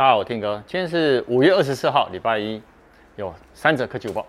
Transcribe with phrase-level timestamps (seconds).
[0.00, 2.62] 大家好，我 Tim 哥，今天是五月二十四号，礼拜一，
[3.16, 4.26] 有三则科技午报。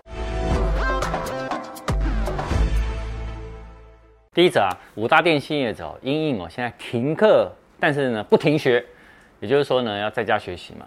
[4.34, 7.50] 第一则啊，五大电信业者因应哦，现在停课，
[7.80, 8.84] 但是呢不停学，
[9.40, 10.86] 也就是说呢要在家学习嘛。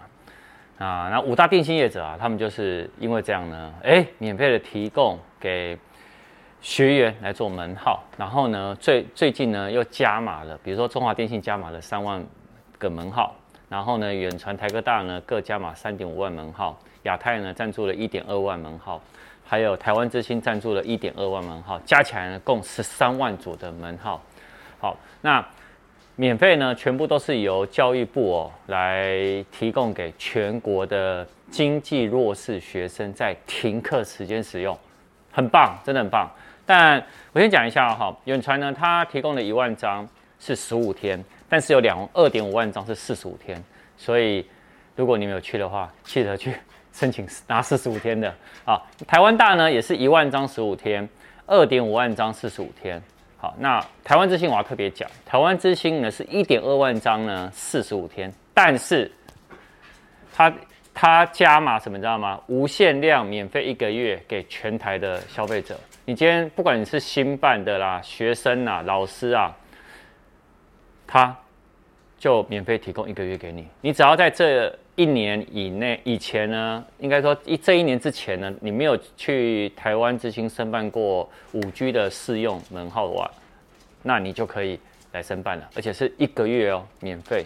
[0.78, 5.76] 啊，那五大电信业者啊，他们就是因为这样呢，哎，免费的提供给
[6.60, 12.24] 学员来做门号，然后呢最最近呢又加码了，比如说中华电信加码了三万
[12.78, 13.34] 个门号。
[13.68, 19.02] 然后呢，远传、台科大呢各加码三点五万门号，亚太呢赞助了一点二万门号，
[19.44, 24.22] 还有台湾之星赞助了一点二万门号，加起来呢共十三万组的门号。
[24.78, 25.44] 好，那
[26.14, 34.78] 免费呢全部都是由教育部哦来提供给全国的经济弱势学生在停课时间使用，
[35.32, 36.30] 很棒，真的很棒。
[36.64, 41.22] 但我先讲一下哈，远传呢它提供了一万张是十五天。
[41.48, 43.62] 但是有两二点五万张是四十五天，
[43.96, 44.44] 所以
[44.96, 46.52] 如果你没有去的话，记得去
[46.92, 48.82] 申请 拿四十五天的啊。
[49.06, 51.08] 台湾大呢也是一万张十五天，
[51.46, 53.00] 二点五万张四十五天。
[53.38, 59.10] 好，那台湾之星我要特别讲，台湾之星呢是一点二万张呢四十五天，但是
[60.34, 60.52] 它
[60.92, 62.40] 它加码什么你知道吗？
[62.48, 65.78] 无限量免费一个月给全台的消费者。
[66.06, 69.54] 你今天不管你是新办的啦、学生啊、老师啊。
[71.08, 71.36] 他
[72.18, 83.30] 就免费提供一个月给你，你只要在这一年以内以前呢，应该说一这一年之前呢，你没有去台湾之星申办过五 G 的试用门号的话，
[84.02, 84.80] 那你就可以
[85.12, 87.44] 来申办了，而且是一个月哦，免费，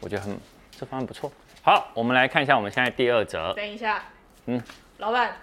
[0.00, 0.34] 我觉得很
[0.70, 1.30] 这方案不错。
[1.60, 3.52] 好，我们来看一下我们现在第二则。
[3.52, 4.02] 等一下，
[4.46, 4.62] 嗯，
[4.98, 5.36] 老板，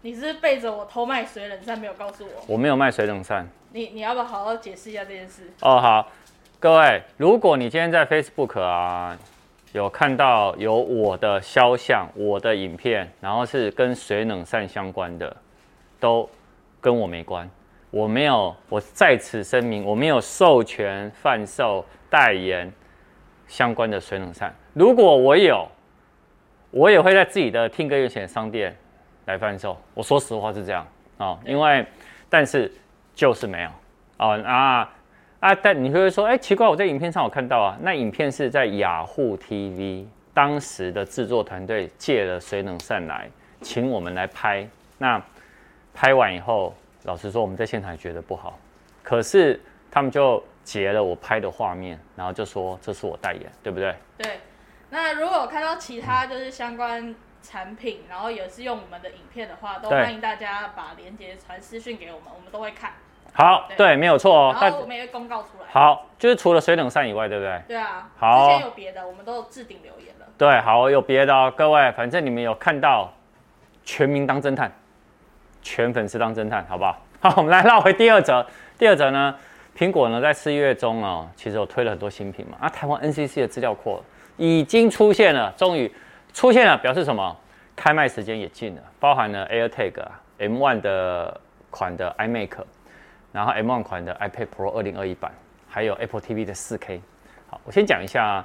[0.00, 2.44] 你是不是背着我偷卖水冷扇没有告诉我？
[2.46, 3.46] 我没有卖水冷扇。
[3.72, 5.52] 你你要不要好好解释一下这件事？
[5.60, 6.10] 哦，好。
[6.64, 9.14] 各位，如果你今天在 Facebook 啊
[9.72, 15.36] 有看到有我的肖像、我的影片，然后是跟水冷扇相关的，
[16.00, 16.26] 都
[16.80, 17.46] 跟我没关。
[17.90, 22.72] 我没有，我在此声明，我没有授权贩售、代言
[23.46, 24.50] 相关的水冷扇。
[24.72, 25.68] 如果我有，
[26.70, 28.74] 我也会在自己的听歌优选商店
[29.26, 29.76] 来贩售。
[29.92, 30.86] 我说实话是这样
[31.18, 31.84] 啊、因为
[32.30, 32.72] 但是
[33.14, 33.70] 就是没有
[34.16, 34.90] 啊啊。
[35.44, 37.76] 啊，但你会说，哎，奇怪，我在影片上有看到啊。
[37.82, 43.28] 那影片是在雅虎 TV，当时的制作团队借了水冷扇来，
[43.60, 44.66] 请我们来拍。
[44.96, 45.22] 那
[45.92, 48.58] 拍完以后，老实说，我们在现场也觉得不好。
[49.02, 49.60] 可是
[49.90, 53.94] 他们就截了我拍的画面，然后就说这是我代言，对不对？
[54.16, 54.40] 对。
[54.88, 62.94] 那如果看到其他就是相关产品，然后也是用我们的影片的话，都欢迎大家把链接传私讯给我们，我们都会看。
[63.36, 64.56] 好，对，对，没有错哦。
[64.60, 65.66] 然后我们也会公告出来。
[65.70, 67.62] 好，就是除了水冷扇以外，对不对？
[67.66, 68.08] 对啊。
[68.16, 68.48] 好。
[68.48, 70.26] 之前有别的，我们都有置顶留言了。
[70.38, 73.12] 对，好，有别的哦，各位，反正你们有看到，
[73.84, 74.72] 全民当侦探，
[75.62, 76.96] 全粉丝当侦探，好不好？
[77.18, 78.46] 好，我们来绕回第二则。
[78.78, 79.34] 第二则呢，
[79.76, 82.56] 苹果呢在四月中哦，其实有推了很多新品嘛。
[82.60, 84.00] 啊，台湾 NCC 的资料库
[84.36, 85.92] 已经出现了，终于
[86.32, 87.36] 出现了，表示什么？
[87.76, 91.40] 开卖时间也近了，包含了 AirTag 啊，M1 的
[91.70, 92.50] 款的 iMac。
[93.34, 95.32] 然后 M1 款的 iPad Pro 二零二一版，
[95.68, 97.02] 还有 Apple TV 的四 K。
[97.48, 98.44] 好，我先讲一下，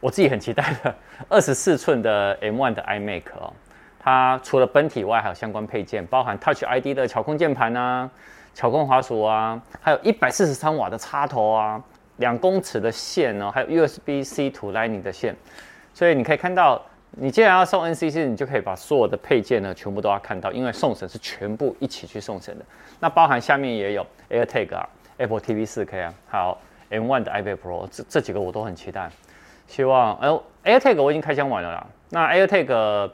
[0.00, 0.94] 我自己很期待的
[1.28, 3.52] 二十四寸的 M1 的 iMac 哦。
[4.00, 8.10] 它除了本体外，还有相关配件，包含 Touch ID 的巧控键盘啊、
[8.54, 11.78] 巧控滑鼠啊，还有一百四十三瓦的插头啊，
[12.16, 15.36] 两公尺的线哦，还有 USB-C to Lightning 的线。
[15.92, 16.82] 所以你可以看到。
[17.14, 22.64] 你既然要送 NCC，你就可以把所有的配件呢全部都要看到，因为送审是全部一起去送审的。
[23.00, 26.56] 那包含下面也有 AirTag 啊、Apple TV 4K 啊，还有
[26.90, 29.10] M1 的 iPad Pro，这这几个我都很期待。
[29.66, 31.86] 希望，哎、呃、，AirTag 我已经开箱完了啦。
[32.08, 33.10] 那 AirTag，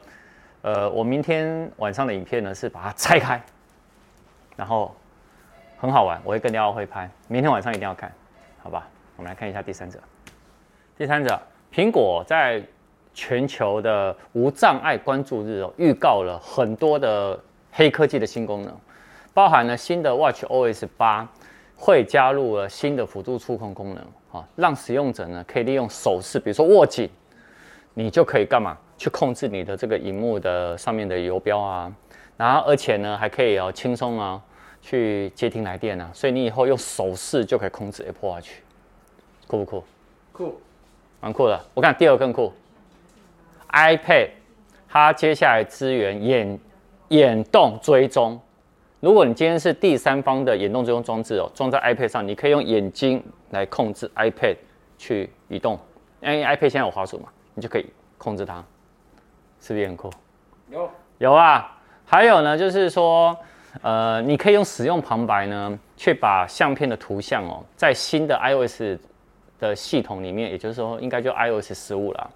[0.61, 3.41] 呃，我明天晚上的影片呢是把它拆开，
[4.55, 4.95] 然后
[5.77, 7.09] 很好玩，我会跟廖会拍。
[7.27, 8.09] 明天晚上一定要看，
[8.63, 8.87] 好吧？
[9.17, 9.99] 我们来看一下第三者。
[10.97, 11.37] 第三者，
[11.73, 12.63] 苹果在。
[13.19, 17.37] 全球的无障碍关注日哦，预告了很多的
[17.69, 18.73] 黑科技的新功能，
[19.33, 21.27] 包含了新的 Watch OS 八
[21.75, 23.97] 会加入了新的辅助触控功能
[24.31, 27.09] 啊，让使用者呢可以利用手势，比如说握紧，
[27.93, 31.93] 你就可以干嘛去控制你的这个荧幕的上面的游标啊，
[32.37, 34.41] 然后而且呢还可以哦轻松啊
[34.81, 38.49] 去接听来电啊，所以你以后用手势就可以控制 Apple Watch，
[39.45, 39.83] 酷不酷？
[40.31, 40.61] 酷，
[41.19, 41.59] 蛮酷的。
[41.73, 42.53] 我看第二个更酷。
[43.73, 44.29] iPad，
[44.87, 46.59] 它接下来支援眼
[47.09, 48.39] 眼动追踪。
[48.99, 54.55] 如果你今天是第三方的眼动追踪装置哦，装在 iPad 上，你可以用眼睛来控制 iPad
[54.97, 55.79] 去移动。
[56.21, 57.85] 因为 iPad 现在有滑鼠嘛，你就可以
[58.17, 58.57] 控制它，
[59.61, 60.11] 是不是也很酷？
[60.69, 60.89] 有
[61.19, 63.37] 有啊，还有呢，就是说，
[63.81, 68.99] 呃，你可以用使用旁白呢，去把相片的图像哦，在新的 iOS
[69.59, 72.29] 的系统里面，也就是说，应该就 iOS 十五了，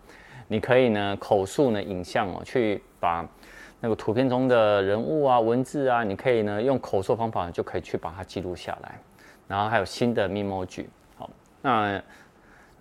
[0.47, 3.25] 你可以呢口述呢影像哦，去把
[3.79, 8.99] 那个图片中的人物啊、文字啊，你可以呢用口述方法就可以去把它记录下来，
[9.47, 10.85] 然后还有新的 Memoji。
[11.17, 11.29] 好，
[11.61, 12.01] 那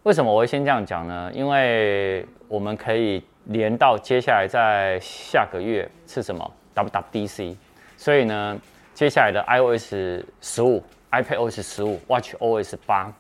[0.03, 1.31] 为什么我会先这样讲呢？
[1.35, 3.23] 因为我们可以。
[3.47, 7.57] 连到接下来在下个月是什么？WWDC，
[7.97, 8.57] 所以呢，
[8.95, 10.81] 接下来的 iOS 十五、
[11.11, 13.13] iPadOS 十五、WatchOS 八，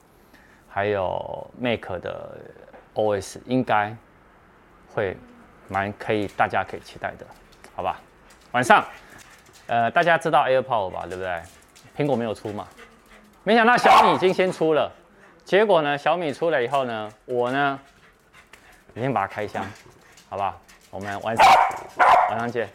[0.68, 2.38] 还有 Mac 的
[2.94, 3.92] OS 应该
[4.94, 5.16] 会
[5.68, 7.26] 蛮可以，大家可以期待的，
[7.74, 8.00] 好吧？
[8.52, 8.84] 晚上，
[9.66, 11.04] 呃，大家知道 AirPods 吧？
[11.08, 11.42] 对不对？
[11.96, 12.66] 苹果没有出嘛？
[13.44, 14.90] 没想到小米已经先出了，
[15.44, 17.78] 结果呢，小米出了以后呢，我呢，
[18.94, 19.64] 已经把它开箱。
[20.28, 20.56] 好吧，
[20.90, 21.46] 我们晚上
[22.30, 22.72] 晚上见。